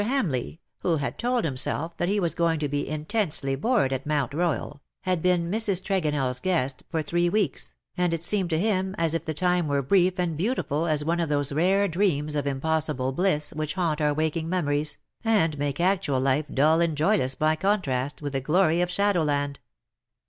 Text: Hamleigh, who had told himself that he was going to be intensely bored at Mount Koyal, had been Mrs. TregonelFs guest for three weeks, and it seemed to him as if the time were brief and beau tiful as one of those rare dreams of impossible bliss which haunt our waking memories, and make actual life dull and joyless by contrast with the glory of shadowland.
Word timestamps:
Hamleigh, 0.03 0.57
who 0.79 0.97
had 0.97 1.19
told 1.19 1.45
himself 1.45 1.95
that 1.97 2.09
he 2.09 2.19
was 2.19 2.33
going 2.33 2.57
to 2.57 2.67
be 2.67 2.89
intensely 2.89 3.55
bored 3.55 3.93
at 3.93 4.07
Mount 4.07 4.31
Koyal, 4.31 4.79
had 5.01 5.21
been 5.21 5.51
Mrs. 5.51 5.79
TregonelFs 5.83 6.41
guest 6.41 6.81
for 6.89 7.03
three 7.03 7.29
weeks, 7.29 7.75
and 7.95 8.11
it 8.11 8.23
seemed 8.23 8.49
to 8.49 8.57
him 8.57 8.95
as 8.97 9.13
if 9.13 9.25
the 9.25 9.35
time 9.35 9.67
were 9.67 9.83
brief 9.83 10.17
and 10.17 10.35
beau 10.35 10.55
tiful 10.55 10.87
as 10.87 11.05
one 11.05 11.19
of 11.19 11.29
those 11.29 11.53
rare 11.53 11.87
dreams 11.87 12.33
of 12.33 12.47
impossible 12.47 13.11
bliss 13.11 13.53
which 13.53 13.75
haunt 13.75 14.01
our 14.01 14.11
waking 14.11 14.49
memories, 14.49 14.97
and 15.23 15.59
make 15.59 15.79
actual 15.79 16.19
life 16.19 16.47
dull 16.51 16.81
and 16.81 16.97
joyless 16.97 17.35
by 17.35 17.55
contrast 17.55 18.23
with 18.23 18.33
the 18.33 18.41
glory 18.41 18.81
of 18.81 18.89
shadowland. 18.89 19.59